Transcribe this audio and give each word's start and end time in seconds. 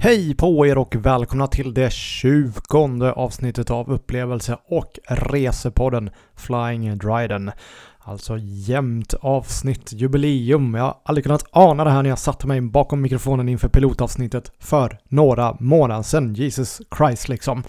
Hej 0.00 0.34
på 0.34 0.66
er 0.66 0.78
och 0.78 0.96
välkomna 0.96 1.46
till 1.46 1.74
det 1.74 1.92
tjugonde 1.92 3.12
avsnittet 3.12 3.70
av 3.70 3.90
upplevelse 3.90 4.58
och 4.68 4.98
resepodden 5.08 6.10
Flying 6.36 6.98
Dryden. 6.98 7.50
Alltså 8.08 8.38
jämnt 8.40 9.14
avsnitt, 9.14 9.92
jubileum. 9.92 10.74
Jag 10.74 10.82
har 10.82 10.96
aldrig 11.02 11.24
kunnat 11.24 11.44
ana 11.50 11.84
det 11.84 11.90
här 11.90 12.02
när 12.02 12.10
jag 12.10 12.18
satte 12.18 12.46
mig 12.46 12.60
bakom 12.60 13.00
mikrofonen 13.00 13.48
inför 13.48 13.68
pilotavsnittet 13.68 14.52
för 14.58 14.98
några 15.08 15.56
månader 15.60 16.02
sedan. 16.02 16.34
Jesus 16.34 16.80
Christ 16.96 17.28
liksom. 17.28 17.62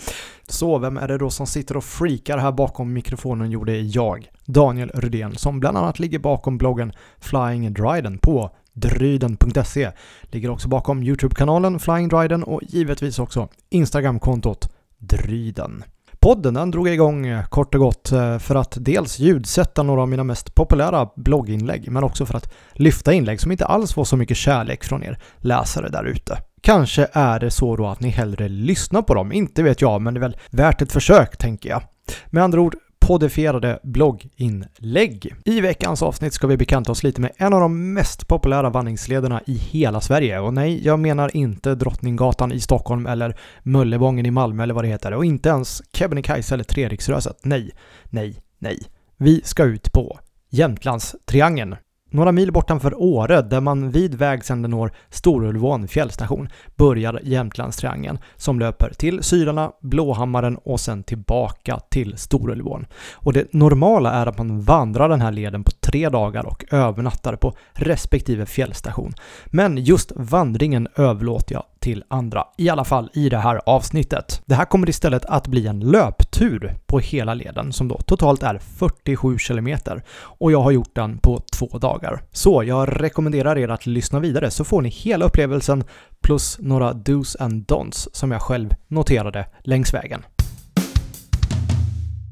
Så 0.47 0.77
vem 0.77 0.97
är 0.97 1.07
det 1.07 1.17
då 1.17 1.29
som 1.29 1.47
sitter 1.47 1.77
och 1.77 1.83
freakar 1.83 2.37
här 2.37 2.51
bakom 2.51 2.93
mikrofonen? 2.93 3.51
Jo, 3.51 3.63
det 3.63 3.73
är 3.73 3.95
jag, 3.97 4.29
Daniel 4.45 4.91
Rydén, 4.93 5.35
som 5.35 5.59
bland 5.59 5.77
annat 5.77 5.99
ligger 5.99 6.19
bakom 6.19 6.57
bloggen 6.57 6.93
Flying 7.19 7.73
Dryden 7.73 8.17
på 8.17 8.51
dryden.se. 8.73 9.91
Ligger 10.23 10.49
också 10.49 10.67
bakom 10.67 11.03
YouTube-kanalen 11.03 11.79
Flying 11.79 12.07
Dryden 12.07 12.43
och 12.43 12.61
givetvis 12.63 13.19
också 13.19 13.47
Instagram-kontot 13.69 14.69
Dryden. 14.97 15.83
Podden 16.21 16.53
den 16.53 16.71
drog 16.71 16.87
igång 16.87 17.27
eh, 17.27 17.45
kort 17.45 17.75
och 17.75 17.81
gott 17.81 18.11
eh, 18.11 18.37
för 18.37 18.55
att 18.55 18.77
dels 18.79 19.19
ljudsätta 19.19 19.83
några 19.83 20.01
av 20.01 20.09
mina 20.09 20.23
mest 20.23 20.55
populära 20.55 21.09
blogginlägg 21.15 21.91
men 21.91 22.03
också 22.03 22.25
för 22.25 22.37
att 22.37 22.53
lyfta 22.73 23.13
inlägg 23.13 23.41
som 23.41 23.51
inte 23.51 23.65
alls 23.65 23.93
får 23.93 24.03
så 24.03 24.17
mycket 24.17 24.37
kärlek 24.37 24.83
från 24.83 25.03
er 25.03 25.19
läsare 25.37 25.89
där 25.89 26.03
ute. 26.03 26.37
Kanske 26.61 27.07
är 27.11 27.39
det 27.39 27.51
så 27.51 27.75
då 27.75 27.87
att 27.87 27.99
ni 27.99 28.09
hellre 28.09 28.47
lyssnar 28.47 29.01
på 29.01 29.13
dem, 29.13 29.31
inte 29.31 29.63
vet 29.63 29.81
jag, 29.81 30.01
men 30.01 30.13
det 30.13 30.17
är 30.17 30.21
väl 30.21 30.37
värt 30.49 30.81
ett 30.81 30.91
försök 30.91 31.37
tänker 31.37 31.69
jag. 31.69 31.81
Med 32.25 32.43
andra 32.43 32.61
ord, 32.61 32.75
kodifierade 33.09 33.79
blogginlägg. 33.83 35.35
I 35.45 35.61
veckans 35.61 36.03
avsnitt 36.03 36.33
ska 36.33 36.47
vi 36.47 36.57
bekanta 36.57 36.91
oss 36.91 37.03
lite 37.03 37.21
med 37.21 37.31
en 37.37 37.53
av 37.53 37.61
de 37.61 37.93
mest 37.93 38.27
populära 38.27 38.69
vandringslederna 38.69 39.41
i 39.47 39.53
hela 39.53 40.01
Sverige. 40.01 40.39
Och 40.39 40.53
nej, 40.53 40.85
jag 40.85 40.99
menar 40.99 41.35
inte 41.35 41.75
Drottninggatan 41.75 42.51
i 42.51 42.59
Stockholm 42.59 43.07
eller 43.07 43.37
Möllevången 43.63 44.25
i 44.25 44.31
Malmö 44.31 44.63
eller 44.63 44.73
vad 44.73 44.83
det 44.83 44.87
heter. 44.87 45.13
Och 45.13 45.25
inte 45.25 45.49
ens 45.49 45.81
Kebnekaise 45.93 46.53
eller 46.53 46.63
Treriksröset. 46.63 47.37
Nej, 47.43 47.71
nej, 48.09 48.35
nej. 48.59 48.79
Vi 49.17 49.41
ska 49.43 49.63
ut 49.63 49.93
på 49.93 50.19
Jämtlandstriangeln. 50.49 51.75
Några 52.11 52.31
mil 52.31 52.51
bortanför 52.51 53.01
Åre, 53.01 53.41
där 53.41 53.61
man 53.61 53.91
vid 53.91 54.15
vägsänden 54.15 54.71
når 54.71 54.91
Storulvån 55.09 55.87
fjällstation, 55.87 56.49
börjar 56.75 57.19
Jämtlandstriangeln 57.23 58.19
som 58.35 58.59
löper 58.59 58.93
till 58.97 59.23
Sylarna, 59.23 59.71
Blåhammaren 59.81 60.57
och 60.57 60.79
sen 60.79 61.03
tillbaka 61.03 61.79
till 61.89 62.17
Storulvån. 62.17 62.85
Och 63.13 63.33
det 63.33 63.53
normala 63.53 64.11
är 64.11 64.25
att 64.25 64.37
man 64.37 64.61
vandrar 64.61 65.09
den 65.09 65.21
här 65.21 65.31
leden 65.31 65.63
på 65.63 65.71
tre 65.71 66.09
dagar 66.09 66.45
och 66.45 66.73
övernattar 66.73 67.35
på 67.35 67.53
respektive 67.73 68.45
fjällstation. 68.45 69.13
Men 69.45 69.77
just 69.77 70.11
vandringen 70.15 70.87
överlåter 70.95 71.53
jag 71.53 71.63
till 71.79 72.03
andra, 72.07 72.43
i 72.57 72.69
alla 72.69 72.83
fall 72.83 73.09
i 73.13 73.29
det 73.29 73.37
här 73.37 73.61
avsnittet. 73.65 74.41
Det 74.45 74.55
här 74.55 74.65
kommer 74.65 74.89
istället 74.89 75.25
att 75.25 75.47
bli 75.47 75.67
en 75.67 75.79
löptur 75.79 76.75
på 76.85 76.99
hela 76.99 77.33
leden 77.33 77.73
som 77.73 77.87
då 77.87 77.97
totalt 77.97 78.43
är 78.43 78.59
47 78.59 79.37
kilometer 79.37 80.03
och 80.21 80.51
jag 80.51 80.61
har 80.61 80.71
gjort 80.71 80.95
den 80.95 81.17
på 81.17 81.41
två 81.57 81.77
dagar. 81.77 82.21
Så 82.31 82.63
jag 82.63 83.01
rekommenderar 83.01 83.57
er 83.57 83.67
att 83.69 83.85
lyssna 83.85 84.19
vidare 84.19 84.51
så 84.51 84.63
får 84.63 84.81
ni 84.81 84.89
hela 84.89 85.25
upplevelsen 85.25 85.83
plus 86.21 86.57
några 86.59 86.93
dos 86.93 87.35
and 87.39 87.65
don'ts 87.65 88.07
som 88.13 88.31
jag 88.31 88.41
själv 88.41 88.69
noterade 88.87 89.45
längs 89.63 89.93
vägen. 89.93 90.23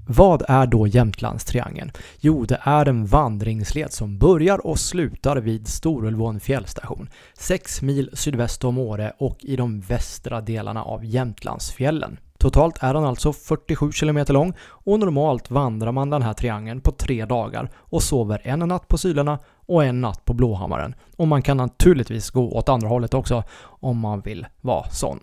Vad 0.09 0.44
är 0.47 0.67
då 0.67 0.88
Jämtlandstriangeln? 0.88 1.91
Jo, 2.19 2.45
det 2.45 2.59
är 2.63 2.86
en 2.86 3.05
vandringsled 3.05 3.94
som 3.94 4.17
börjar 4.17 4.67
och 4.67 4.80
slutar 4.80 5.38
vid 5.38 5.67
Storulvån 5.67 6.39
fjällstation, 6.39 7.09
6 7.33 7.81
mil 7.81 8.09
sydväst 8.14 8.64
om 8.64 8.77
Åre 8.77 9.14
och 9.17 9.38
i 9.39 9.55
de 9.55 9.81
västra 9.81 10.41
delarna 10.41 10.83
av 10.83 11.05
Jämtlandsfjällen. 11.05 12.19
Totalt 12.38 12.83
är 12.83 12.94
den 12.94 13.05
alltså 13.05 13.33
47 13.33 13.92
km 13.92 14.26
lång 14.30 14.54
och 14.61 14.99
normalt 14.99 15.52
vandrar 15.52 15.92
man 15.92 16.09
den 16.09 16.21
här 16.21 16.33
triangeln 16.33 16.82
på 16.82 16.92
tre 16.92 17.26
dagar 17.26 17.70
och 17.76 18.03
sover 18.03 18.42
en 18.43 18.59
natt 18.59 18.87
på 18.87 18.98
Sylarna 18.98 19.39
och 19.65 19.86
en 19.86 20.02
natt 20.02 20.26
på 20.26 20.33
Blåhammaren. 20.33 20.95
Och 21.17 21.27
man 21.27 21.42
kan 21.42 21.58
naturligtvis 21.58 22.30
gå 22.30 22.52
åt 22.52 22.70
andra 22.70 22.87
hållet 22.87 23.14
också 23.14 23.43
om 23.61 23.98
man 23.99 24.21
vill 24.21 24.48
vara 24.61 24.89
sån. 24.89 25.20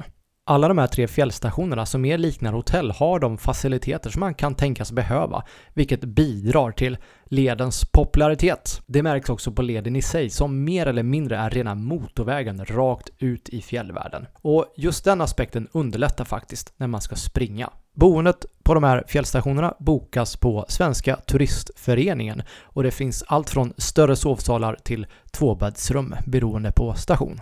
Alla 0.47 0.69
de 0.69 0.79
här 0.79 0.87
tre 0.87 1.09
fjällstationerna 1.09 1.87
som 1.87 2.01
mer 2.01 2.19
liknar 2.19 2.53
hotell 2.53 2.91
har 2.91 3.19
de 3.19 3.39
faciliteter 3.39 4.11
som 4.11 4.21
man 4.21 4.35
kan 4.35 4.55
tänkas 4.55 4.93
behöva, 4.93 5.45
vilket 5.75 6.05
bidrar 6.05 6.71
till 6.71 6.99
ledens 7.25 7.85
popularitet. 7.85 8.83
Det 8.87 9.03
märks 9.03 9.31
också 9.31 9.53
på 9.53 9.63
leden 9.63 9.97
i 9.97 10.03
sig 10.03 10.31
som 10.31 10.65
mer 10.65 10.87
eller 10.87 11.03
mindre 11.03 11.37
är 11.37 11.51
rena 11.51 11.75
motorvägen 11.75 12.65
rakt 12.65 13.11
ut 13.19 13.49
i 13.49 13.63
fjällvärlden. 13.63 14.27
Och 14.43 14.67
just 14.77 15.05
den 15.05 15.21
aspekten 15.21 15.69
underlättar 15.73 16.25
faktiskt 16.25 16.73
när 16.77 16.87
man 16.87 17.01
ska 17.01 17.17
springa. 17.17 17.71
Boendet 17.95 18.47
på 18.63 18.75
de 18.75 18.85
här 18.85 19.05
fjällstationerna 19.07 19.75
bokas 19.79 20.37
på 20.37 20.65
Svenska 20.69 21.17
Turistföreningen 21.17 22.43
och 22.63 22.83
det 22.83 22.91
finns 22.91 23.25
allt 23.27 23.51
från 23.51 23.73
större 23.77 24.17
sovsalar 24.17 24.77
till 24.83 25.07
tvåbäddsrum 25.31 26.15
beroende 26.27 26.73
på 26.73 26.95
station. 26.95 27.41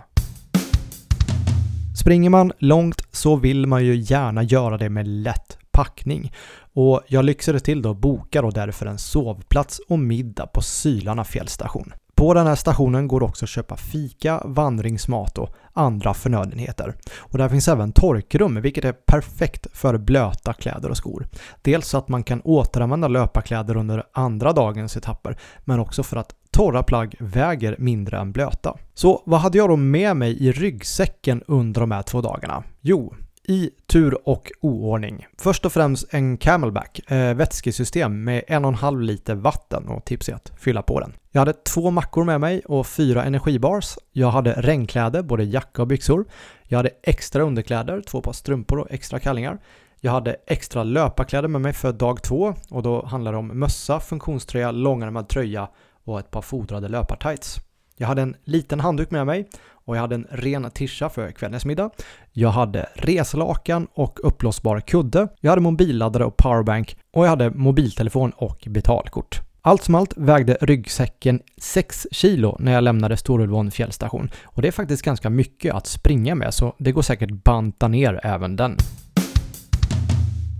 Springer 2.03 2.29
man 2.29 2.51
långt 2.57 3.01
så 3.11 3.35
vill 3.35 3.67
man 3.67 3.85
ju 3.85 3.95
gärna 3.95 4.43
göra 4.43 4.77
det 4.77 4.89
med 4.89 5.07
lätt 5.07 5.57
packning. 5.71 6.33
Och 6.73 7.01
jag 7.07 7.25
lyxade 7.25 7.59
till 7.59 7.81
då 7.81 7.89
och 7.89 7.95
bokade 7.95 8.47
då 8.47 8.51
därför 8.51 8.85
en 8.85 8.97
sovplats 8.97 9.79
och 9.89 9.99
middag 9.99 10.47
på 10.47 10.61
Sylarna 10.61 11.23
fjällstation. 11.23 11.93
På 12.15 12.33
den 12.33 12.47
här 12.47 12.55
stationen 12.55 13.07
går 13.07 13.19
det 13.19 13.25
också 13.25 13.45
att 13.45 13.49
köpa 13.49 13.77
fika, 13.77 14.41
vandringsmat 14.45 15.37
och 15.37 15.49
andra 15.73 16.13
förnödenheter. 16.13 16.95
Och 17.17 17.37
där 17.37 17.49
finns 17.49 17.67
även 17.67 17.91
torkrum, 17.91 18.61
vilket 18.61 18.85
är 18.85 18.93
perfekt 18.93 19.67
för 19.73 19.97
blöta 19.97 20.53
kläder 20.53 20.89
och 20.89 20.97
skor. 20.97 21.27
Dels 21.61 21.87
så 21.87 21.97
att 21.97 22.07
man 22.07 22.23
kan 22.23 22.41
återanvända 22.41 23.07
löparkläder 23.07 23.77
under 23.77 24.03
andra 24.13 24.53
dagens 24.53 24.97
etapper, 24.97 25.37
men 25.59 25.79
också 25.79 26.03
för 26.03 26.17
att 26.17 26.35
torra 26.53 26.83
plagg 26.83 27.15
väger 27.19 27.75
mindre 27.79 28.17
än 28.17 28.31
blöta. 28.31 28.77
Så 28.93 29.23
vad 29.25 29.39
hade 29.39 29.57
jag 29.57 29.69
då 29.69 29.75
med 29.75 30.17
mig 30.17 30.43
i 30.43 30.51
ryggsäcken 30.51 31.43
under 31.47 31.81
de 31.81 31.91
här 31.91 32.01
två 32.01 32.21
dagarna? 32.21 32.63
Jo, 32.81 33.13
i 33.47 33.69
tur 33.87 34.27
och 34.27 34.51
oordning. 34.61 35.25
Först 35.37 35.65
och 35.65 35.73
främst 35.73 36.13
en 36.13 36.37
Camelback 36.37 37.11
eh, 37.11 37.33
vätskesystem 37.33 38.23
med 38.23 38.43
en 38.47 38.65
och 38.65 38.69
en 38.69 38.75
halv 38.75 39.01
liter 39.01 39.35
vatten 39.35 39.87
och 39.87 40.05
tips 40.05 40.29
är 40.29 40.33
att 40.33 40.51
fylla 40.57 40.81
på 40.81 40.99
den. 40.99 41.13
Jag 41.31 41.41
hade 41.41 41.53
två 41.53 41.91
mackor 41.91 42.23
med 42.23 42.41
mig 42.41 42.61
och 42.65 42.87
fyra 42.87 43.23
energibars. 43.23 43.97
Jag 44.11 44.31
hade 44.31 44.53
regnkläder, 44.53 45.21
både 45.21 45.43
jacka 45.43 45.81
och 45.81 45.87
byxor. 45.87 46.25
Jag 46.63 46.77
hade 46.77 46.89
extra 47.03 47.43
underkläder, 47.43 48.01
två 48.01 48.21
par 48.21 48.33
strumpor 48.33 48.79
och 48.79 48.87
extra 48.89 49.19
kallingar. 49.19 49.59
Jag 49.99 50.11
hade 50.11 50.35
extra 50.47 50.83
löparkläder 50.83 51.47
med 51.47 51.61
mig 51.61 51.73
för 51.73 51.91
dag 51.91 52.23
två 52.23 52.53
och 52.69 52.83
då 52.83 53.05
handlar 53.05 53.31
det 53.31 53.37
om 53.37 53.59
mössa, 53.59 53.99
funktionströja, 53.99 54.71
långärmad 54.71 55.27
tröja 55.27 55.67
och 56.03 56.19
ett 56.19 56.31
par 56.31 56.41
fodrade 56.41 56.87
löpartights. 56.87 57.59
Jag 57.97 58.07
hade 58.07 58.21
en 58.21 58.35
liten 58.43 58.79
handduk 58.79 59.11
med 59.11 59.25
mig 59.25 59.49
och 59.85 59.95
jag 59.95 60.01
hade 60.01 60.15
en 60.15 60.27
ren 60.29 60.71
tischa 60.71 61.09
för 61.09 61.31
kvällens 61.31 61.65
middag. 61.65 61.89
Jag 62.31 62.49
hade 62.49 62.89
reslakan 62.93 63.87
och 63.93 64.19
uppblåsbar 64.23 64.79
kudde. 64.79 65.27
Jag 65.39 65.49
hade 65.49 65.61
mobilladdare 65.61 66.25
och 66.25 66.37
powerbank 66.37 66.97
och 67.13 67.25
jag 67.25 67.29
hade 67.29 67.49
mobiltelefon 67.49 68.31
och 68.31 68.67
betalkort. 68.67 69.41
Allt 69.61 69.83
som 69.83 69.95
allt 69.95 70.17
vägde 70.17 70.57
ryggsäcken 70.61 71.41
6 71.57 72.07
kilo 72.11 72.57
när 72.59 72.73
jag 72.73 72.83
lämnade 72.83 73.17
Storulvån 73.17 73.71
fjällstation 73.71 74.29
och 74.43 74.61
det 74.61 74.67
är 74.67 74.71
faktiskt 74.71 75.03
ganska 75.03 75.29
mycket 75.29 75.73
att 75.73 75.87
springa 75.87 76.35
med 76.35 76.53
så 76.53 76.75
det 76.77 76.91
går 76.91 77.01
säkert 77.01 77.31
banta 77.31 77.87
ner 77.87 78.19
även 78.23 78.55
den. 78.55 78.77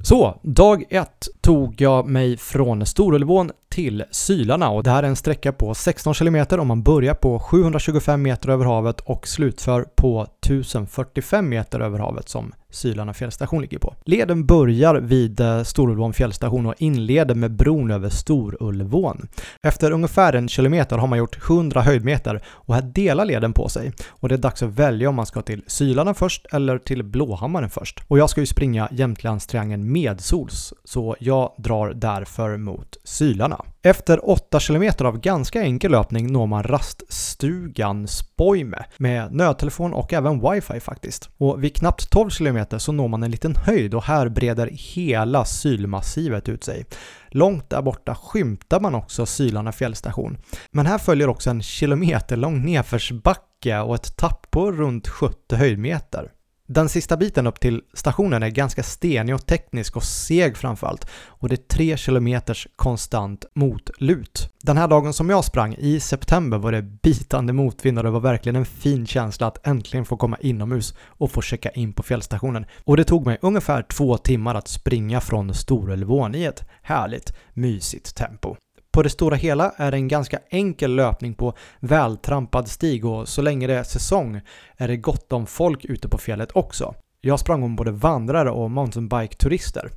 Så, 0.03 0.40
dag 0.44 0.84
ett 0.90 1.28
tog 1.42 1.82
jag 1.82 2.08
mig 2.08 2.38
från 2.38 2.86
Storulvån 2.86 3.52
till 3.73 4.03
Sylarna 4.11 4.69
och 4.69 4.84
det 4.84 4.89
här 4.89 5.03
är 5.03 5.07
en 5.07 5.16
sträcka 5.16 5.51
på 5.51 5.73
16 5.73 6.13
km 6.13 6.45
om 6.50 6.67
man 6.67 6.84
börjar 6.84 7.13
på 7.13 7.39
725 7.39 8.22
meter 8.22 8.49
över 8.49 8.66
havet 8.66 8.99
och 8.99 9.28
slutför 9.28 9.85
på 9.96 10.28
1045 10.41 11.49
meter 11.49 11.79
över 11.79 11.99
havet 11.99 12.29
som 12.29 12.53
Sylarna 12.70 13.14
fjällstation 13.14 13.61
ligger 13.61 13.79
på. 13.79 13.96
Leden 14.05 14.46
börjar 14.46 14.96
vid 14.96 15.40
eh, 15.40 15.64
Storulvån 15.64 16.14
fjällstation 16.14 16.66
och 16.66 16.73
inleder 16.78 17.35
med 17.35 17.52
bron 17.52 17.91
över 17.91 18.09
Storulvån. 18.09 19.28
Efter 19.61 19.91
ungefär 19.91 20.34
en 20.34 20.49
kilometer 20.49 20.97
har 20.97 21.08
man 21.08 21.19
gjort 21.19 21.49
100 21.49 21.81
höjdmeter 21.81 22.43
och 22.47 22.76
här 22.76 22.81
delar 22.81 23.26
leden 23.26 23.53
på 23.53 23.69
sig. 23.69 23.91
Och 24.09 24.29
det 24.29 24.35
är 24.35 24.40
dags 24.40 24.64
att 24.64 24.69
välja 24.69 25.09
om 25.09 25.16
man 25.16 25.26
ska 25.26 25.41
till 25.41 25.64
Sylarna 25.67 26.14
först 26.14 26.46
eller 26.52 26.78
till 26.78 27.03
Blåhammaren 27.03 27.69
först. 27.69 28.03
Och 28.08 28.19
jag 28.19 28.29
ska 28.29 28.41
ju 28.41 28.47
springa 28.47 28.87
Jämtlandstriangeln 28.91 29.91
medsols, 29.91 30.73
så 30.84 31.16
jag 31.19 31.52
drar 31.58 31.93
därför 31.93 32.58
mot 32.58 32.97
Sylarna. 33.03 33.63
Efter 33.86 34.30
8 34.30 34.60
km 34.60 34.92
av 35.00 35.20
ganska 35.20 35.62
enkel 35.62 35.92
löpning 35.92 36.32
når 36.32 36.48
man 36.48 36.64
raststugan 36.64 38.08
Spoime 38.08 38.86
med 38.98 39.34
nödtelefon 39.34 39.94
och 39.94 40.14
även 40.14 40.52
wifi 40.52 40.80
faktiskt. 40.80 41.30
Och 41.38 41.64
vid 41.64 41.76
knappt 41.76 42.10
12 42.10 42.30
km 42.30 42.66
så 42.78 42.92
når 42.92 43.08
man 43.08 43.24
en 43.24 43.32
liten 43.32 43.56
höjd 43.56 43.94
och 43.94 44.04
här 44.04 44.30
breder 44.30 44.70
hela 44.72 45.46
Sylmassivet 45.46 46.50
ut 46.50 46.64
sig. 46.64 46.86
Långt 47.30 47.70
där 47.70 47.82
borta 47.82 48.16
skymtar 48.16 48.80
man 48.80 48.96
också 48.96 49.26
Sylarna 49.26 49.72
fjällstation. 49.72 50.38
Men 50.72 50.86
här 50.86 50.98
följer 50.98 51.30
också 51.30 51.50
en 51.50 51.62
kilometerlång 51.62 52.66
nedförsbacke 52.66 53.80
och 53.80 53.96
ett 53.96 54.18
tapp 54.18 54.52
på 54.52 54.72
runt 54.72 55.08
70 55.08 55.56
höjdmeter. 55.56 56.32
Den 56.68 56.90
sista 56.90 57.18
biten 57.18 57.48
upp 57.48 57.60
till 57.60 57.82
stationen 57.94 58.44
är 58.44 58.50
ganska 58.50 58.84
stenig 58.84 59.36
och 59.36 59.46
teknisk 59.46 59.96
och 59.96 60.04
seg 60.04 60.58
framförallt 60.58 61.08
och 61.28 61.50
det 61.50 61.56
är 61.56 61.96
3 61.96 61.98
km 61.98 62.42
konstant 62.76 63.46
motlut. 63.54 64.50
Den 64.62 64.78
här 64.78 64.88
dagen 64.88 65.14
som 65.14 65.30
jag 65.30 65.46
sprang 65.46 65.76
i 65.76 66.00
september 66.00 66.58
var 66.58 66.72
det 66.72 66.82
bitande 66.82 67.54
motvind 67.54 67.98
och 67.98 68.04
det 68.04 68.10
var 68.10 68.20
verkligen 68.20 68.56
en 68.56 68.66
fin 68.66 69.08
känsla 69.08 69.48
att 69.48 69.68
äntligen 69.68 70.06
få 70.06 70.18
komma 70.18 70.38
inomhus 70.42 70.94
och 71.00 71.32
få 71.32 71.42
checka 71.42 71.70
in 71.70 71.94
på 71.94 72.04
fjällstationen. 72.04 72.66
Och 72.84 72.98
det 72.98 73.04
tog 73.04 73.26
mig 73.26 73.38
ungefär 73.42 73.84
två 73.84 74.18
timmar 74.18 74.56
att 74.56 74.68
springa 74.68 75.22
från 75.22 75.54
Storulvån 75.54 76.36
i 76.36 76.44
ett 76.44 76.64
härligt, 76.82 77.34
mysigt 77.54 78.16
tempo. 78.16 78.56
På 78.93 79.03
det 79.03 79.09
stora 79.09 79.35
hela 79.35 79.73
är 79.78 79.91
det 79.91 79.97
en 79.97 80.07
ganska 80.07 80.40
enkel 80.49 80.95
löpning 80.95 81.34
på 81.34 81.53
vältrampad 81.79 82.67
stig 82.67 83.05
och 83.05 83.28
så 83.28 83.41
länge 83.41 83.67
det 83.67 83.73
är 83.73 83.84
säsong 83.84 84.41
är 84.78 84.87
det 84.87 84.97
gott 84.97 85.34
om 85.34 85.45
folk 85.45 85.85
ute 85.85 86.07
på 86.09 86.17
fjället 86.17 86.51
också. 86.53 86.95
Jag 87.22 87.40
sprang 87.40 87.63
om 87.63 87.75
både 87.75 87.91
vandrare 87.91 88.51
och 88.51 88.72
mountainbike-turister. 88.72 89.90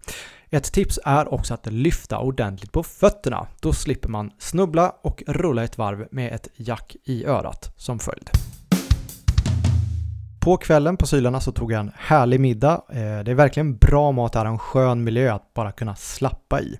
Ett 0.50 0.72
tips 0.72 0.98
är 1.04 1.34
också 1.34 1.54
att 1.54 1.66
lyfta 1.66 2.18
ordentligt 2.18 2.72
på 2.72 2.82
fötterna. 2.82 3.46
Då 3.60 3.72
slipper 3.72 4.08
man 4.08 4.30
snubbla 4.38 4.92
och 5.02 5.22
rulla 5.26 5.64
ett 5.64 5.78
varv 5.78 6.08
med 6.10 6.32
ett 6.32 6.48
jack 6.56 6.96
i 7.04 7.24
örat 7.24 7.72
som 7.76 7.98
följd. 7.98 8.30
På 10.46 10.56
kvällen 10.56 10.96
på 10.96 11.06
Sylarna 11.06 11.40
så 11.40 11.52
tog 11.52 11.72
jag 11.72 11.80
en 11.80 11.92
härlig 11.96 12.40
middag. 12.40 12.82
Eh, 12.88 12.94
det 12.96 13.30
är 13.30 13.34
verkligen 13.34 13.76
bra 13.76 14.12
mat 14.12 14.34
här, 14.34 14.44
en 14.44 14.58
skön 14.58 15.04
miljö 15.04 15.34
att 15.34 15.54
bara 15.54 15.72
kunna 15.72 15.96
slappa 15.96 16.60
i. 16.60 16.78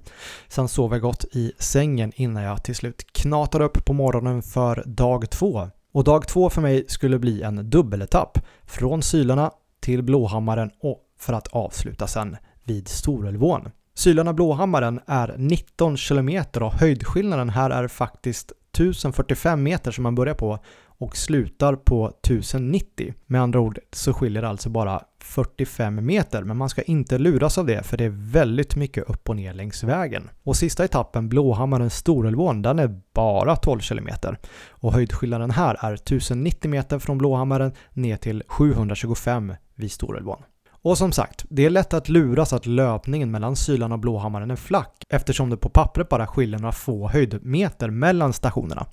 Sen 0.49 0.69
sov 0.69 0.93
jag 0.93 1.01
gott 1.01 1.25
i 1.33 1.53
sängen 1.59 2.13
innan 2.17 2.43
jag 2.43 2.65
till 2.65 2.75
slut 2.75 3.13
knatade 3.13 3.65
upp 3.65 3.85
på 3.85 3.93
morgonen 3.93 4.43
för 4.43 4.83
dag 4.87 5.31
två. 5.31 5.71
Och 5.93 6.05
dag 6.05 6.29
två 6.29 6.51
för 6.51 6.63
mig 6.63 6.85
skulle 6.89 7.19
bli 7.19 7.43
en 7.43 7.71
dubbeletapp 7.71 8.39
från 8.67 9.03
Sylarna 9.03 9.51
till 9.81 10.03
Blåhammaren 10.03 10.71
och 10.81 11.01
för 11.19 11.33
att 11.33 11.49
avsluta 11.49 12.07
sen 12.07 12.37
vid 12.65 12.89
Storulvån. 12.89 13.71
Sylarna-Blåhammaren 13.95 15.01
är 15.07 15.35
19 15.39 15.97
km 15.97 16.45
och 16.61 16.73
höjdskillnaden 16.73 17.51
här 17.51 17.71
är 17.71 17.89
faktiskt 17.89 18.53
1045 18.73 19.63
meter 19.63 19.91
som 19.91 20.03
man 20.03 20.15
börjar 20.15 20.35
på 20.35 20.59
och 20.99 21.17
slutar 21.17 21.77
på 21.77 22.09
1090. 22.09 23.15
Med 23.27 23.41
andra 23.41 23.61
ord 23.61 23.79
så 23.93 24.13
skiljer 24.13 24.43
det 24.43 24.49
alltså 24.49 24.69
bara 24.69 25.03
45 25.21 26.07
meter, 26.07 26.43
men 26.43 26.57
man 26.57 26.69
ska 26.69 26.83
inte 26.83 27.19
luras 27.19 27.59
av 27.59 27.67
det 27.67 27.87
för 27.87 27.97
det 27.97 28.05
är 28.05 28.33
väldigt 28.33 28.77
mycket 28.77 29.11
upp 29.11 29.29
och 29.29 29.37
ner 29.37 29.55
längs 29.55 29.85
vägen. 29.85 30.31
Och 30.43 30.57
sista 30.57 30.85
etappen, 30.85 31.29
Blåhammaren 31.29 31.91
Storulvån, 31.91 32.63
den 32.63 32.79
är 32.79 33.01
bara 33.15 33.57
12 33.57 33.81
kilometer. 33.81 34.39
Och 34.71 34.93
höjdskillnaden 34.93 35.51
här 35.51 35.77
är 35.81 35.93
1090 35.95 36.71
meter 36.71 36.99
från 36.99 37.19
Blåhammaren 37.19 37.73
ner 37.93 38.17
till 38.17 38.43
725 38.49 39.55
vid 39.75 39.93
Storulvån. 39.93 40.43
Och 40.87 40.99
som 40.99 41.13
sagt, 41.13 41.45
det 41.49 41.65
är 41.65 41.71
lätt 41.71 41.95
att 41.95 42.09
luras 42.09 42.53
att 42.53 42.67
löpningen 42.67 43.31
mellan 43.31 43.57
Sylan 43.57 43.93
och 43.93 43.99
Blåhammaren 43.99 44.51
är 44.51 44.57
flack 44.57 45.05
eftersom 45.09 45.51
det 45.51 45.57
på 45.57 45.69
pappret 45.69 46.09
bara 46.09 46.27
skiljer 46.27 46.59
några 46.59 46.73
få 46.73 47.09
höjdmeter 47.09 47.91
mellan 47.91 48.33
stationerna. 48.33 48.87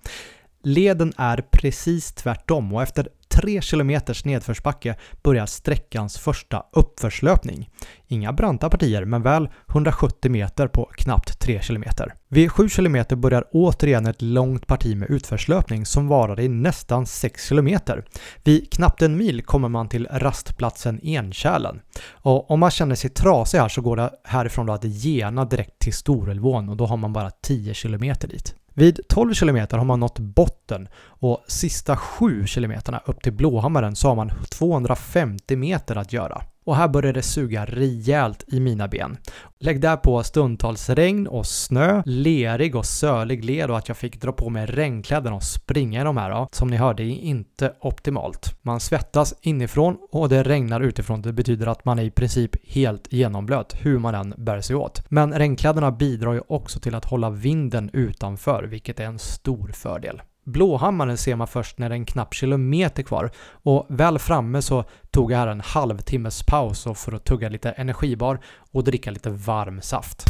Leden 0.63 1.13
är 1.17 1.43
precis 1.51 2.13
tvärtom 2.13 2.73
och 2.73 2.83
efter 2.83 3.07
3 3.33 3.61
km 3.61 3.99
nedförsbacke 4.25 4.95
börjar 5.23 5.45
sträckans 5.45 6.17
första 6.17 6.63
uppförslöpning. 6.71 7.69
Inga 8.07 8.33
branta 8.33 8.69
partier 8.69 9.05
men 9.05 9.21
väl 9.21 9.49
170 9.69 10.31
meter 10.31 10.67
på 10.67 10.85
knappt 10.85 11.39
3 11.39 11.59
km. 11.59 11.83
Vid 12.29 12.51
7 12.51 12.69
km 12.69 12.97
börjar 13.15 13.45
återigen 13.51 14.05
ett 14.05 14.21
långt 14.21 14.67
parti 14.67 14.97
med 14.97 15.09
utförslöpning 15.09 15.85
som 15.85 16.07
varar 16.07 16.39
i 16.39 16.47
nästan 16.47 17.05
6 17.05 17.49
km. 17.49 17.79
Vid 18.43 18.71
knappt 18.71 19.01
en 19.01 19.17
mil 19.17 19.43
kommer 19.43 19.69
man 19.69 19.89
till 19.89 20.07
rastplatsen 20.11 20.99
Enkärlen. 21.03 21.81
Och 22.11 22.51
om 22.51 22.59
man 22.59 22.71
känner 22.71 22.95
sig 22.95 23.09
trasig 23.09 23.57
här 23.57 23.69
så 23.69 23.81
går 23.81 23.95
det 23.95 24.11
härifrån 24.23 24.65
då 24.65 24.73
att 24.73 24.83
gena 24.83 25.45
direkt 25.45 25.79
till 25.79 25.93
Storulvån 25.93 26.69
och 26.69 26.77
då 26.77 26.85
har 26.85 26.97
man 26.97 27.13
bara 27.13 27.29
10 27.29 27.73
km 27.73 28.13
dit. 28.21 28.55
Vid 28.73 28.99
12 29.09 29.33
km 29.33 29.57
har 29.71 29.85
man 29.85 29.99
nått 29.99 30.19
botten 30.19 30.87
och 31.05 31.43
sista 31.47 31.97
7 31.97 32.45
km 32.47 32.73
upp 33.05 33.23
till 33.23 33.33
Blåhammaren 33.33 33.95
så 33.95 34.07
har 34.07 34.15
man 34.15 34.31
250 34.49 35.55
meter 35.55 35.95
att 35.95 36.13
göra. 36.13 36.41
Och 36.63 36.75
här 36.75 36.87
börjar 36.87 37.13
det 37.13 37.21
suga 37.21 37.65
rejält 37.65 38.43
i 38.47 38.59
mina 38.59 38.87
ben. 38.87 39.17
Lägg 39.59 39.81
där 39.81 39.97
på 39.97 40.23
stundtals 40.23 40.89
regn 40.89 41.27
och 41.27 41.45
snö, 41.45 42.03
lerig 42.05 42.75
och 42.75 42.85
sölig 42.85 43.45
led 43.45 43.69
och 43.69 43.77
att 43.77 43.87
jag 43.87 43.97
fick 43.97 44.21
dra 44.21 44.31
på 44.31 44.49
mig 44.49 44.65
regnkläderna 44.65 45.35
och 45.35 45.43
springa 45.43 46.01
i 46.01 46.03
de 46.03 46.17
här. 46.17 46.29
Då. 46.29 46.47
Som 46.51 46.67
ni 46.67 46.77
hörde 46.77 47.03
är 47.03 47.07
inte 47.07 47.73
optimalt. 47.81 48.57
Man 48.61 48.79
svettas 48.79 49.33
inifrån 49.41 49.97
och 50.11 50.29
det 50.29 50.43
regnar 50.43 50.81
utifrån. 50.81 51.21
Det 51.21 51.33
betyder 51.33 51.67
att 51.67 51.85
man 51.85 51.99
är 51.99 52.03
i 52.03 52.11
princip 52.11 52.51
helt 52.67 53.13
genomblöt 53.13 53.75
hur 53.79 53.99
man 53.99 54.15
än 54.15 54.33
bär 54.37 54.61
sig 54.61 54.75
åt. 54.75 55.03
Men 55.09 55.33
regnkläderna 55.33 55.91
bidrar 55.91 56.33
ju 56.33 56.41
också 56.47 56.79
till 56.79 56.95
att 56.95 57.05
hålla 57.05 57.29
vinden 57.29 57.89
utanför, 57.93 58.63
vilket 58.63 58.99
är 58.99 59.05
en 59.05 59.19
stor 59.19 59.67
fördel. 59.67 60.21
Blåhammaren 60.43 61.17
ser 61.17 61.35
man 61.35 61.47
först 61.47 61.77
när 61.77 61.89
det 61.89 61.95
är 61.95 61.99
en 61.99 62.05
knapp 62.05 62.33
kilometer 62.33 63.03
kvar 63.03 63.31
och 63.51 63.85
väl 63.89 64.19
framme 64.19 64.61
så 64.61 64.83
tog 65.11 65.31
jag 65.31 65.37
här 65.37 65.47
en 65.47 65.61
halvtimmes 65.61 66.43
paus 66.43 66.87
för 66.95 67.11
att 67.11 67.25
tugga 67.25 67.49
lite 67.49 67.71
energibar 67.71 68.39
och 68.71 68.83
dricka 68.83 69.11
lite 69.11 69.29
varm 69.29 69.81
saft. 69.81 70.25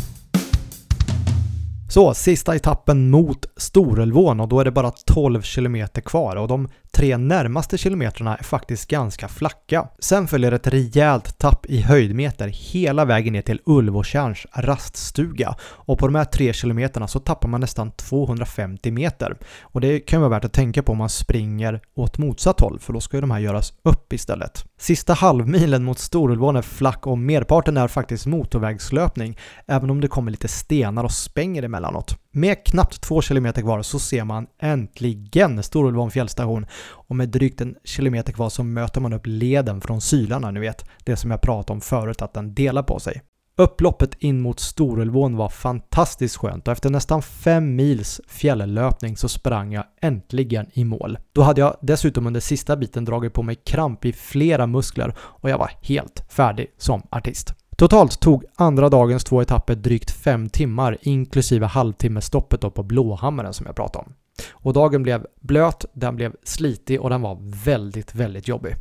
Så, 1.90 2.14
sista 2.14 2.56
etappen 2.56 3.10
mot 3.10 3.46
Storulvån 3.58 4.40
och 4.40 4.48
då 4.48 4.60
är 4.60 4.66
det 4.66 4.72
bara 4.72 4.92
12 4.92 5.42
kilometer 5.42 6.02
kvar 6.02 6.36
och 6.36 6.48
de 6.48 6.70
tre 6.96 7.18
närmaste 7.18 7.78
kilometrarna 7.78 8.38
är 8.38 8.44
faktiskt 8.44 8.90
ganska 8.90 9.28
flacka. 9.28 9.88
Sen 10.00 10.28
följer 10.28 10.52
ett 10.52 10.68
rejält 10.68 11.38
tapp 11.38 11.66
i 11.66 11.82
höjdmeter 11.82 12.48
hela 12.48 13.06
vägen 13.06 13.34
ner 13.34 13.42
till 13.42 13.62
Ulvåtjärns 13.66 14.48
raststuga 14.54 15.56
och 15.62 16.00
på 16.00 16.08
de 16.08 16.16
här 16.16 16.26
tre 16.26 16.54
kilometerna 16.54 17.08
så 17.08 17.20
tappar 17.20 17.50
man 17.50 17.62
nästan 17.62 17.92
250 17.92 18.92
meter. 18.92 19.38
Och 19.62 19.82
det 19.82 20.00
kan 20.00 20.22
vara 20.22 20.30
värt 20.30 20.46
att 20.46 20.54
tänka 20.54 20.84
på 20.84 20.92
om 20.92 20.98
man 20.98 21.10
springer 21.10 21.82
åt 21.96 22.18
motsatt 22.18 22.62
håll 22.62 22.80
för 22.80 22.94
då 22.94 23.00
ska 23.00 23.18
ju 23.18 23.22
de 23.22 23.32
här 23.32 23.40
göras 23.40 23.74
upp 23.84 24.14
istället. 24.14 24.66
Sista 24.80 25.14
halvmilen 25.14 25.84
mot 25.84 26.00
Storulvån 26.00 26.56
är 26.56 26.62
flack 26.62 27.08
och 27.08 27.18
merparten 27.18 27.78
är 27.78 27.88
faktiskt 27.88 28.26
motorvägslöpning 28.26 29.38
även 29.68 29.90
om 29.90 30.02
det 30.02 30.08
kommer 30.08 30.32
lite 30.32 30.48
stenar 30.48 31.04
och 31.04 31.12
spänger 31.12 31.64
emellanåt. 31.64 32.23
Med 32.36 32.66
knappt 32.66 33.02
två 33.02 33.22
kilometer 33.22 33.62
kvar 33.62 33.82
så 33.82 34.00
ser 34.00 34.24
man 34.24 34.48
äntligen 34.60 35.64
Storulvån 35.64 36.12
fjällstation 36.12 36.66
och 36.90 37.16
med 37.16 37.30
drygt 37.30 37.62
en 37.62 37.76
kilometer 37.84 38.34
kvar 38.34 38.50
så 38.50 38.64
möter 38.64 39.02
man 39.02 39.14
upp 39.14 39.22
leden 39.26 39.82
från 39.82 40.02
Sylarna, 40.02 40.52
ni 40.52 40.60
vet, 40.60 40.86
det 41.04 41.16
som 41.16 41.32
jag 41.32 41.42
pratade 41.42 41.74
om 41.74 41.82
förut 41.82 42.22
att 42.22 42.34
den 42.34 42.54
delar 42.54 42.84
på 42.84 43.00
sig. 43.00 43.22
Upploppet 43.58 44.16
in 44.20 44.42
mot 44.42 44.60
Storulvån 44.60 45.36
var 45.36 45.50
fantastiskt 45.50 46.38
skönt 46.38 46.68
och 46.68 46.72
efter 46.72 46.90
nästan 46.90 47.22
fem 47.22 47.76
mils 47.76 48.22
fjälllöpning 48.28 49.18
så 49.18 49.30
sprang 49.30 49.74
jag 49.74 49.86
äntligen 50.02 50.66
i 50.74 50.84
mål. 50.84 51.18
Då 51.34 51.42
hade 51.42 51.62
jag 51.62 51.78
dessutom 51.82 52.28
under 52.28 52.40
sista 52.40 52.76
biten 52.76 53.06
dragit 53.06 53.34
på 53.34 53.44
mig 53.44 53.56
kramp 53.56 54.06
i 54.06 54.14
flera 54.14 54.68
muskler 54.68 55.16
och 55.20 55.50
jag 55.50 55.58
var 55.58 55.72
helt 55.82 56.24
färdig 56.30 56.68
som 56.78 57.02
artist. 57.12 57.54
Totalt 57.78 58.20
tog 58.20 58.44
andra 58.56 58.90
dagens 58.90 59.24
två 59.24 59.42
etapper 59.42 59.76
drygt 59.76 60.12
fem 60.12 60.50
timmar 60.50 60.98
inklusive 61.02 61.66
halvtimmestoppet 61.66 62.74
på 62.74 62.84
Blåhammaren 62.84 63.54
som 63.54 63.66
jag 63.66 63.76
pratade 63.76 64.06
om. 64.06 64.14
Och 64.52 64.74
dagen 64.74 65.04
blev 65.04 65.26
blöt, 65.42 65.86
den 65.94 66.16
blev 66.16 66.36
slitig 66.44 67.02
och 67.02 67.10
den 67.10 67.22
var 67.22 67.38
väldigt, 67.66 68.16
väldigt 68.16 68.48
jobbig. 68.48 68.76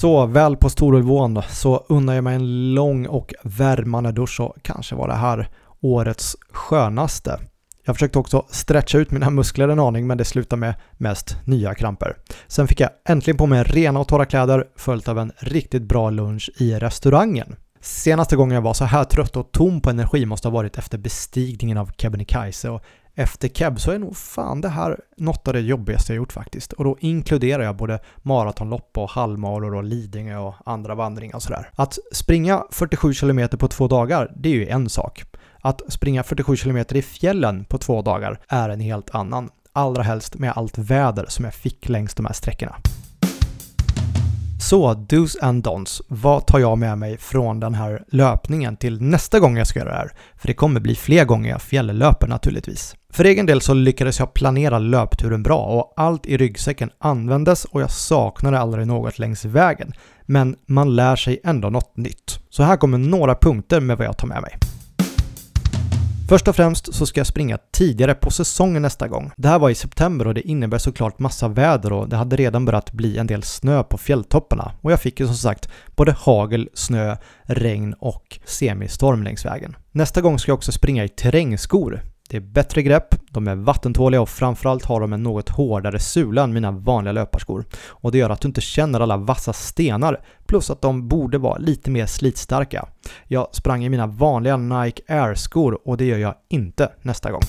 Så 0.00 0.26
väl 0.26 0.56
på 0.56 0.70
Storulvån 0.70 1.42
så 1.48 1.84
unnar 1.88 2.14
jag 2.14 2.24
mig 2.24 2.34
en 2.34 2.74
lång 2.74 3.06
och 3.06 3.34
värmande 3.42 4.12
dusch 4.12 4.40
och 4.40 4.56
kanske 4.62 4.94
var 4.94 5.08
det 5.08 5.14
här 5.14 5.48
årets 5.80 6.36
skönaste. 6.50 7.38
Jag 7.84 7.96
försökte 7.96 8.18
också 8.18 8.46
stretcha 8.50 8.98
ut 8.98 9.10
mina 9.10 9.30
muskler 9.30 9.68
en 9.68 9.78
aning 9.78 10.06
men 10.06 10.18
det 10.18 10.24
slutade 10.24 10.60
med 10.60 10.74
mest 10.98 11.36
nya 11.44 11.74
kramper. 11.74 12.16
Sen 12.46 12.68
fick 12.68 12.80
jag 12.80 12.90
äntligen 13.08 13.36
på 13.36 13.46
mig 13.46 13.62
rena 13.62 14.00
och 14.00 14.08
torra 14.08 14.24
kläder 14.24 14.64
följt 14.76 15.08
av 15.08 15.18
en 15.18 15.32
riktigt 15.38 15.82
bra 15.82 16.10
lunch 16.10 16.50
i 16.56 16.74
restaurangen. 16.74 17.56
Senaste 17.80 18.36
gången 18.36 18.54
jag 18.54 18.62
var 18.62 18.74
så 18.74 18.84
här 18.84 19.04
trött 19.04 19.36
och 19.36 19.52
tom 19.52 19.80
på 19.80 19.90
energi 19.90 20.26
måste 20.26 20.48
ha 20.48 20.54
varit 20.54 20.78
efter 20.78 20.98
bestigningen 20.98 21.78
av 21.78 21.90
Kebnekaise 21.96 22.70
och 22.70 22.82
efter 23.14 23.48
Keb 23.48 23.80
så 23.80 23.90
är 23.90 23.98
nog 23.98 24.16
fan 24.16 24.60
det 24.60 24.68
här 24.68 25.00
något 25.16 25.48
av 25.48 25.54
det 25.54 25.60
jobbigaste 25.60 26.12
jag 26.12 26.16
gjort 26.16 26.32
faktiskt. 26.32 26.72
Och 26.72 26.84
då 26.84 26.96
inkluderar 27.00 27.62
jag 27.62 27.76
både 27.76 27.98
maratonlopp 28.16 28.98
och 28.98 29.10
halvmaror 29.10 29.74
och 29.74 29.84
Lidingö 29.84 30.36
och 30.36 30.54
andra 30.66 30.94
vandringar 30.94 31.36
och 31.36 31.42
sådär. 31.42 31.70
Att 31.74 31.98
springa 32.12 32.64
47 32.70 33.14
km 33.14 33.48
på 33.58 33.68
två 33.68 33.88
dagar, 33.88 34.32
det 34.36 34.48
är 34.48 34.54
ju 34.54 34.68
en 34.68 34.88
sak. 34.88 35.24
Att 35.64 35.82
springa 35.92 36.22
47 36.22 36.56
km 36.56 36.84
i 36.90 37.02
fjällen 37.02 37.64
på 37.64 37.78
två 37.78 38.02
dagar 38.02 38.40
är 38.48 38.68
en 38.68 38.80
helt 38.80 39.14
annan. 39.14 39.48
Allra 39.72 40.02
helst 40.02 40.34
med 40.34 40.52
allt 40.56 40.78
väder 40.78 41.26
som 41.28 41.44
jag 41.44 41.54
fick 41.54 41.88
längs 41.88 42.14
de 42.14 42.26
här 42.26 42.32
sträckorna. 42.32 42.76
Så, 44.60 44.94
dos 44.94 45.36
and 45.42 45.66
don'ts. 45.66 46.02
Vad 46.08 46.46
tar 46.46 46.58
jag 46.58 46.78
med 46.78 46.98
mig 46.98 47.18
från 47.18 47.60
den 47.60 47.74
här 47.74 48.04
löpningen 48.08 48.76
till 48.76 49.02
nästa 49.02 49.40
gång 49.40 49.56
jag 49.56 49.66
ska 49.66 49.78
göra 49.78 49.90
det 49.90 49.96
här? 49.96 50.12
För 50.36 50.46
det 50.46 50.54
kommer 50.54 50.80
bli 50.80 50.94
fler 50.94 51.24
gånger 51.24 51.50
jag 51.50 51.62
fjälllöper 51.62 52.26
naturligtvis. 52.26 52.96
För 53.12 53.24
egen 53.24 53.46
del 53.46 53.60
så 53.60 53.74
lyckades 53.74 54.18
jag 54.18 54.34
planera 54.34 54.78
löpturen 54.78 55.42
bra 55.42 55.58
och 55.58 55.92
allt 55.96 56.26
i 56.26 56.36
ryggsäcken 56.36 56.90
användes 56.98 57.64
och 57.64 57.82
jag 57.82 57.90
saknade 57.90 58.58
aldrig 58.58 58.86
något 58.86 59.18
längs 59.18 59.44
vägen. 59.44 59.92
Men 60.22 60.56
man 60.66 60.96
lär 60.96 61.16
sig 61.16 61.40
ändå 61.44 61.70
något 61.70 61.96
nytt. 61.96 62.38
Så 62.50 62.62
här 62.62 62.76
kommer 62.76 62.98
några 62.98 63.34
punkter 63.34 63.80
med 63.80 63.98
vad 63.98 64.06
jag 64.06 64.18
tar 64.18 64.28
med 64.28 64.42
mig. 64.42 64.58
Först 66.28 66.48
och 66.48 66.56
främst 66.56 66.94
så 66.94 67.06
ska 67.06 67.20
jag 67.20 67.26
springa 67.26 67.58
tidigare 67.72 68.14
på 68.14 68.30
säsongen 68.30 68.82
nästa 68.82 69.08
gång. 69.08 69.30
Det 69.36 69.48
här 69.48 69.58
var 69.58 69.70
i 69.70 69.74
september 69.74 70.26
och 70.26 70.34
det 70.34 70.48
innebär 70.48 70.78
såklart 70.78 71.18
massa 71.18 71.48
väder 71.48 71.92
och 71.92 72.08
det 72.08 72.16
hade 72.16 72.36
redan 72.36 72.64
börjat 72.64 72.92
bli 72.92 73.18
en 73.18 73.26
del 73.26 73.42
snö 73.42 73.82
på 73.82 73.98
fjälltopparna. 73.98 74.72
Och 74.80 74.92
jag 74.92 75.00
fick 75.00 75.20
ju 75.20 75.26
som 75.26 75.36
sagt 75.36 75.68
både 75.96 76.12
hagel, 76.12 76.68
snö, 76.74 77.16
regn 77.42 77.94
och 77.98 78.38
semistorm 78.44 79.22
längs 79.22 79.44
vägen. 79.44 79.76
Nästa 79.92 80.20
gång 80.20 80.38
ska 80.38 80.50
jag 80.50 80.56
också 80.56 80.72
springa 80.72 81.04
i 81.04 81.08
terrängskor. 81.08 82.02
Det 82.28 82.36
är 82.36 82.40
bättre 82.40 82.82
grepp, 82.82 83.14
de 83.30 83.48
är 83.48 83.54
vattentåliga 83.54 84.20
och 84.20 84.28
framförallt 84.28 84.84
har 84.84 85.00
de 85.00 85.12
en 85.12 85.22
något 85.22 85.48
hårdare 85.48 85.98
sula 85.98 86.42
än 86.42 86.52
mina 86.52 86.70
vanliga 86.70 87.12
löparskor. 87.12 87.64
Och 87.88 88.12
det 88.12 88.18
gör 88.18 88.30
att 88.30 88.40
du 88.40 88.48
inte 88.48 88.60
känner 88.60 89.00
alla 89.00 89.16
vassa 89.16 89.52
stenar, 89.52 90.24
plus 90.46 90.70
att 90.70 90.80
de 90.80 91.08
borde 91.08 91.38
vara 91.38 91.58
lite 91.58 91.90
mer 91.90 92.06
slitstarka. 92.06 92.88
Jag 93.26 93.48
sprang 93.52 93.84
i 93.84 93.88
mina 93.88 94.06
vanliga 94.06 94.56
Nike 94.56 95.02
Air-skor 95.08 95.78
och 95.84 95.96
det 95.96 96.04
gör 96.04 96.18
jag 96.18 96.34
inte 96.48 96.92
nästa 97.02 97.30
gång. 97.30 97.42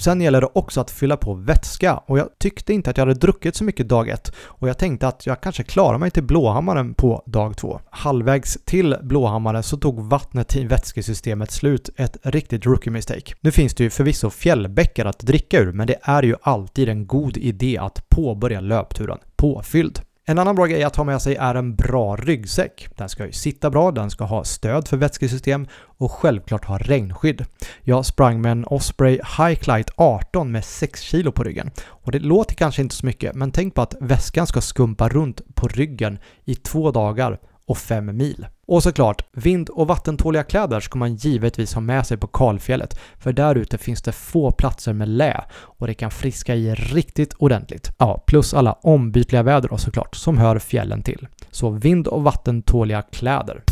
Sen 0.00 0.20
gäller 0.20 0.40
det 0.40 0.48
också 0.52 0.80
att 0.80 0.90
fylla 0.90 1.16
på 1.16 1.34
vätska 1.34 1.96
och 1.96 2.18
jag 2.18 2.28
tyckte 2.38 2.72
inte 2.72 2.90
att 2.90 2.96
jag 2.96 3.06
hade 3.06 3.20
druckit 3.20 3.56
så 3.56 3.64
mycket 3.64 3.88
dag 3.88 4.08
ett 4.08 4.32
och 4.44 4.68
jag 4.68 4.78
tänkte 4.78 5.08
att 5.08 5.26
jag 5.26 5.40
kanske 5.40 5.62
klarar 5.62 5.98
mig 5.98 6.10
till 6.10 6.22
Blåhammaren 6.22 6.94
på 6.94 7.22
dag 7.26 7.56
två. 7.56 7.80
Halvvägs 7.90 8.58
till 8.64 8.96
Blåhammaren 9.02 9.62
så 9.62 9.76
tog 9.76 10.00
vattnet 10.00 10.56
i 10.56 10.64
vätskesystemet 10.64 11.50
slut, 11.50 11.90
ett 11.96 12.16
riktigt 12.22 12.66
rookie 12.66 12.92
mistake. 12.92 13.34
Nu 13.40 13.50
finns 13.50 13.74
det 13.74 13.84
ju 13.84 13.90
förvisso 13.90 14.30
fjällbäckar 14.30 15.04
att 15.04 15.18
dricka 15.18 15.60
ur 15.60 15.72
men 15.72 15.86
det 15.86 15.96
är 16.02 16.22
ju 16.22 16.34
alltid 16.42 16.88
en 16.88 17.06
god 17.06 17.36
idé 17.36 17.78
att 17.78 18.08
påbörja 18.08 18.60
löpturen 18.60 19.18
påfylld. 19.36 20.00
En 20.30 20.38
annan 20.38 20.54
bra 20.54 20.66
grej 20.66 20.84
att 20.84 20.96
ha 20.96 21.04
med 21.04 21.22
sig 21.22 21.36
är 21.36 21.54
en 21.54 21.74
bra 21.74 22.16
ryggsäck. 22.16 22.88
Den 22.96 23.08
ska 23.08 23.26
ju 23.26 23.32
sitta 23.32 23.70
bra, 23.70 23.90
den 23.90 24.10
ska 24.10 24.24
ha 24.24 24.44
stöd 24.44 24.88
för 24.88 24.96
vätskesystem 24.96 25.66
och 25.98 26.12
självklart 26.12 26.64
ha 26.64 26.78
regnskydd. 26.78 27.44
Jag 27.82 28.06
sprang 28.06 28.40
med 28.40 28.52
en 28.52 28.64
Osprey 28.64 29.20
Highlight 29.38 29.90
18 29.96 30.52
med 30.52 30.64
6 30.64 31.00
kilo 31.00 31.32
på 31.32 31.42
ryggen. 31.42 31.70
Och 31.86 32.12
det 32.12 32.18
låter 32.18 32.54
kanske 32.54 32.82
inte 32.82 32.94
så 32.94 33.06
mycket, 33.06 33.34
men 33.34 33.50
tänk 33.50 33.74
på 33.74 33.82
att 33.82 33.94
väskan 34.00 34.46
ska 34.46 34.60
skumpa 34.60 35.08
runt 35.08 35.54
på 35.54 35.68
ryggen 35.68 36.18
i 36.44 36.54
två 36.54 36.90
dagar 36.90 37.38
och 37.70 37.78
5 37.78 38.16
mil. 38.16 38.46
Och 38.66 38.82
såklart, 38.82 39.22
vind 39.32 39.68
och 39.68 39.88
vattentåliga 39.88 40.42
kläder 40.42 40.80
ska 40.80 40.98
man 40.98 41.14
givetvis 41.14 41.74
ha 41.74 41.80
med 41.80 42.06
sig 42.06 42.16
på 42.16 42.26
kalfjället, 42.26 42.98
för 43.18 43.32
där 43.32 43.54
ute 43.54 43.78
finns 43.78 44.02
det 44.02 44.12
få 44.12 44.50
platser 44.50 44.92
med 44.92 45.08
lä 45.08 45.44
och 45.52 45.86
det 45.86 45.94
kan 45.94 46.10
friska 46.10 46.54
i 46.54 46.74
riktigt 46.74 47.34
ordentligt. 47.38 47.90
Ja, 47.98 48.24
plus 48.26 48.54
alla 48.54 48.72
ombytliga 48.72 49.42
väder 49.42 49.68
då 49.68 49.78
såklart, 49.78 50.16
som 50.16 50.38
hör 50.38 50.58
fjällen 50.58 51.02
till. 51.02 51.26
Så 51.50 51.70
vind 51.70 52.06
och 52.06 52.22
vattentåliga 52.22 53.02
kläder. 53.02 53.62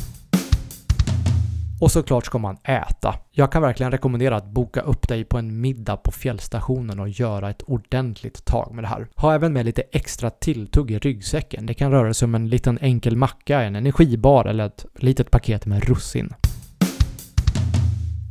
Och 1.81 1.93
såklart 1.93 2.27
ska 2.27 2.39
man 2.39 2.57
äta. 2.65 3.15
Jag 3.31 3.53
kan 3.53 3.63
verkligen 3.63 3.93
rekommendera 3.93 4.37
att 4.37 4.47
boka 4.47 4.81
upp 4.81 5.09
dig 5.09 5.25
på 5.25 5.39
en 5.39 5.61
middag 5.61 5.97
på 5.97 6.11
fjällstationen 6.11 7.01
och 7.01 7.09
göra 7.09 7.51
ett 7.51 7.63
ordentligt 7.63 8.45
tag 8.45 8.75
med 8.75 8.85
det 8.85 8.89
här. 8.89 9.09
Ha 9.17 9.35
även 9.35 9.53
med 9.53 9.67
lite 9.67 9.83
extra 9.93 10.31
tilltugg 10.31 10.91
i 10.91 10.99
ryggsäcken. 10.99 11.67
Det 11.67 11.75
kan 11.75 11.91
röra 11.91 12.15
sig 12.15 12.27
om 12.27 12.35
en 12.35 12.49
liten 12.49 12.79
enkel 12.79 13.17
macka, 13.17 13.63
en 13.63 13.77
energibar 13.77 14.45
eller 14.45 14.67
ett 14.67 14.87
litet 14.95 15.31
paket 15.31 15.67
med 15.67 15.85
russin. 15.85 16.35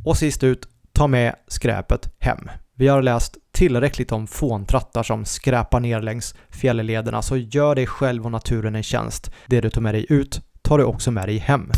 Och 0.04 0.16
sist 0.16 0.44
ut, 0.44 0.68
ta 0.92 1.06
med 1.06 1.34
skräpet 1.46 2.10
hem. 2.18 2.50
Vi 2.74 2.88
har 2.88 3.02
läst 3.02 3.36
tillräckligt 3.52 4.12
om 4.12 4.26
fåntrattar 4.26 5.02
som 5.02 5.24
skräpar 5.24 5.80
ner 5.80 6.02
längs 6.02 6.34
fjälllederna, 6.50 7.22
så 7.22 7.36
gör 7.36 7.74
dig 7.74 7.86
själv 7.86 8.24
och 8.24 8.32
naturen 8.32 8.74
en 8.74 8.82
tjänst. 8.82 9.30
Det 9.46 9.60
du 9.60 9.70
tar 9.70 9.80
med 9.80 9.94
dig 9.94 10.06
ut 10.08 10.40
tar 10.62 10.78
du 10.78 10.84
också 10.84 11.10
med 11.10 11.28
dig 11.28 11.38
hem. 11.38 11.72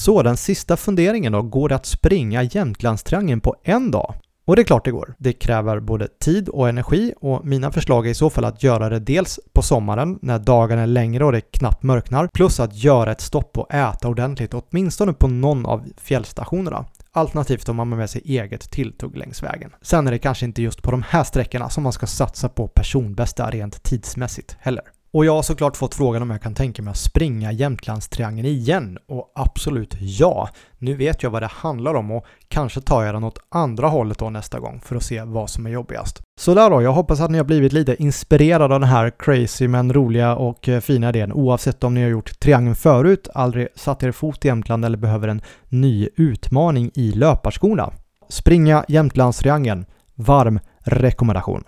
Så 0.00 0.22
den 0.22 0.36
sista 0.36 0.76
funderingen 0.76 1.32
då, 1.32 1.42
går 1.42 1.68
det 1.68 1.74
att 1.74 1.86
springa 1.86 2.42
Jämtlandstriangeln 2.42 3.40
på 3.40 3.56
en 3.62 3.90
dag? 3.90 4.14
Och 4.44 4.56
det 4.56 4.62
är 4.62 4.64
klart 4.64 4.84
det 4.84 4.90
går. 4.90 5.14
Det 5.18 5.32
kräver 5.32 5.80
både 5.80 6.08
tid 6.08 6.48
och 6.48 6.68
energi 6.68 7.14
och 7.20 7.46
mina 7.46 7.72
förslag 7.72 8.06
är 8.06 8.10
i 8.10 8.14
så 8.14 8.30
fall 8.30 8.44
att 8.44 8.62
göra 8.62 8.88
det 8.88 8.98
dels 8.98 9.40
på 9.52 9.62
sommaren 9.62 10.18
när 10.22 10.38
dagarna 10.38 10.82
är 10.82 10.86
längre 10.86 11.24
och 11.24 11.32
det 11.32 11.40
knappt 11.40 11.82
mörknar, 11.82 12.28
plus 12.28 12.60
att 12.60 12.74
göra 12.74 13.12
ett 13.12 13.20
stopp 13.20 13.58
och 13.58 13.74
äta 13.74 14.08
ordentligt 14.08 14.54
åtminstone 14.54 15.12
på 15.12 15.28
någon 15.28 15.66
av 15.66 15.82
fjällstationerna. 15.96 16.84
Alternativt 17.12 17.68
om 17.68 17.76
man 17.76 17.92
har 17.92 17.98
med 17.98 18.10
sig 18.10 18.22
eget 18.24 18.70
tilltugg 18.70 19.16
längs 19.16 19.42
vägen. 19.42 19.70
Sen 19.82 20.06
är 20.06 20.10
det 20.10 20.18
kanske 20.18 20.46
inte 20.46 20.62
just 20.62 20.82
på 20.82 20.90
de 20.90 21.04
här 21.08 21.24
sträckorna 21.24 21.68
som 21.68 21.82
man 21.82 21.92
ska 21.92 22.06
satsa 22.06 22.48
på 22.48 22.68
personbästa 22.68 23.50
rent 23.50 23.82
tidsmässigt 23.82 24.56
heller. 24.60 24.84
Och 25.12 25.24
jag 25.24 25.34
har 25.34 25.42
såklart 25.42 25.76
fått 25.76 25.94
frågan 25.94 26.22
om 26.22 26.30
jag 26.30 26.42
kan 26.42 26.54
tänka 26.54 26.82
mig 26.82 26.90
att 26.90 26.96
springa 26.96 27.52
Jämtlandstriangeln 27.52 28.48
igen 28.48 28.98
och 29.08 29.32
absolut 29.34 29.94
ja. 30.00 30.48
Nu 30.78 30.94
vet 30.94 31.22
jag 31.22 31.30
vad 31.30 31.42
det 31.42 31.50
handlar 31.52 31.94
om 31.94 32.10
och 32.10 32.24
kanske 32.48 32.80
tar 32.80 33.04
jag 33.04 33.14
den 33.14 33.24
åt 33.24 33.38
andra 33.48 33.88
hållet 33.88 34.18
då 34.18 34.30
nästa 34.30 34.60
gång 34.60 34.80
för 34.84 34.96
att 34.96 35.02
se 35.02 35.22
vad 35.22 35.50
som 35.50 35.66
är 35.66 35.70
jobbigast. 35.70 36.22
Så 36.40 36.54
där 36.54 36.70
då, 36.70 36.82
jag 36.82 36.92
hoppas 36.92 37.20
att 37.20 37.30
ni 37.30 37.38
har 37.38 37.44
blivit 37.44 37.72
lite 37.72 38.02
inspirerade 38.02 38.74
av 38.74 38.80
den 38.80 38.88
här 38.88 39.12
crazy 39.18 39.68
men 39.68 39.92
roliga 39.92 40.36
och 40.36 40.68
eh, 40.68 40.80
fina 40.80 41.08
idén 41.08 41.32
oavsett 41.32 41.84
om 41.84 41.94
ni 41.94 42.02
har 42.02 42.10
gjort 42.10 42.40
triangeln 42.40 42.76
förut, 42.76 43.28
aldrig 43.34 43.68
satt 43.76 44.02
er 44.02 44.12
fot 44.12 44.44
i 44.44 44.48
Jämtland 44.48 44.84
eller 44.84 44.98
behöver 44.98 45.28
en 45.28 45.42
ny 45.68 46.08
utmaning 46.16 46.90
i 46.94 47.12
löparskorna. 47.12 47.92
Springa 48.28 48.84
Jämtlandstriangeln. 48.88 49.84
Varm 50.14 50.60
rekommendation. 50.84 51.64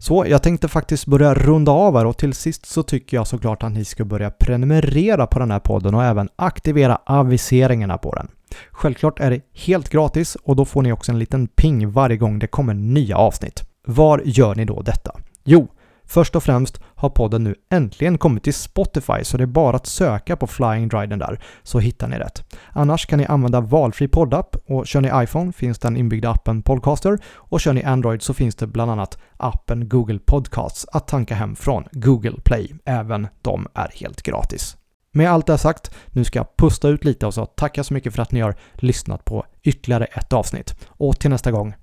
Så 0.00 0.24
jag 0.28 0.42
tänkte 0.42 0.68
faktiskt 0.68 1.06
börja 1.06 1.34
runda 1.34 1.72
av 1.72 1.96
här 1.96 2.06
och 2.06 2.16
till 2.16 2.32
sist 2.32 2.66
så 2.66 2.82
tycker 2.82 3.16
jag 3.16 3.26
såklart 3.26 3.62
att 3.62 3.72
ni 3.72 3.84
ska 3.84 4.04
börja 4.04 4.30
prenumerera 4.30 5.26
på 5.26 5.38
den 5.38 5.50
här 5.50 5.58
podden 5.58 5.94
och 5.94 6.04
även 6.04 6.28
aktivera 6.36 6.98
aviseringarna 7.06 7.98
på 7.98 8.14
den. 8.14 8.28
Självklart 8.70 9.20
är 9.20 9.30
det 9.30 9.40
helt 9.54 9.88
gratis 9.88 10.36
och 10.44 10.56
då 10.56 10.64
får 10.64 10.82
ni 10.82 10.92
också 10.92 11.12
en 11.12 11.18
liten 11.18 11.46
ping 11.46 11.90
varje 11.90 12.16
gång 12.16 12.38
det 12.38 12.46
kommer 12.46 12.74
nya 12.74 13.16
avsnitt. 13.16 13.62
Var 13.86 14.22
gör 14.24 14.54
ni 14.54 14.64
då 14.64 14.82
detta? 14.82 15.12
Jo, 15.44 15.68
Först 16.10 16.36
och 16.36 16.42
främst 16.42 16.80
har 16.94 17.08
podden 17.08 17.44
nu 17.44 17.54
äntligen 17.70 18.18
kommit 18.18 18.44
till 18.44 18.54
Spotify 18.54 19.24
så 19.24 19.36
det 19.36 19.44
är 19.44 19.46
bara 19.46 19.76
att 19.76 19.86
söka 19.86 20.36
på 20.36 20.46
Flying 20.46 20.88
Dryden 20.88 21.18
där 21.18 21.40
så 21.62 21.78
hittar 21.78 22.08
ni 22.08 22.18
rätt. 22.18 22.54
Annars 22.72 23.06
kan 23.06 23.18
ni 23.18 23.26
använda 23.26 23.60
valfri 23.60 24.08
poddapp 24.08 24.56
och 24.66 24.86
kör 24.86 25.00
ni 25.00 25.10
iPhone 25.14 25.52
finns 25.52 25.78
den 25.78 25.96
inbyggda 25.96 26.30
appen 26.30 26.62
Podcaster 26.62 27.18
och 27.26 27.60
kör 27.60 27.72
ni 27.72 27.84
Android 27.84 28.22
så 28.22 28.34
finns 28.34 28.54
det 28.54 28.66
bland 28.66 28.90
annat 28.90 29.18
appen 29.36 29.88
Google 29.88 30.18
Podcasts 30.18 30.86
att 30.92 31.08
tanka 31.08 31.34
hem 31.34 31.56
från 31.56 31.84
Google 31.92 32.40
Play. 32.44 32.74
Även 32.84 33.28
de 33.42 33.66
är 33.74 33.90
helt 33.94 34.22
gratis. 34.22 34.76
Med 35.12 35.30
allt 35.30 35.46
det 35.46 35.58
sagt, 35.58 35.94
nu 36.06 36.24
ska 36.24 36.38
jag 36.38 36.56
pusta 36.56 36.88
ut 36.88 37.04
lite 37.04 37.26
och 37.26 37.34
så 37.34 37.46
tacka 37.46 37.84
så 37.84 37.94
mycket 37.94 38.14
för 38.14 38.22
att 38.22 38.32
ni 38.32 38.40
har 38.40 38.54
lyssnat 38.74 39.24
på 39.24 39.44
ytterligare 39.62 40.04
ett 40.04 40.32
avsnitt. 40.32 40.74
Och 40.88 41.20
till 41.20 41.30
nästa 41.30 41.50
gång, 41.50 41.74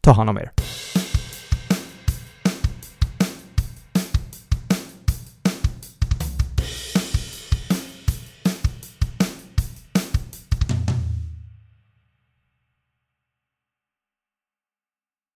ta 0.00 0.12
hand 0.12 0.30
om 0.30 0.38
er. 0.38 0.52